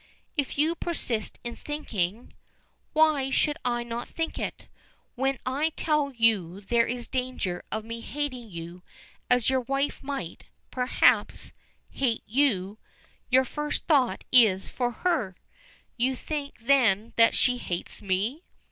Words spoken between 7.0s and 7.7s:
danger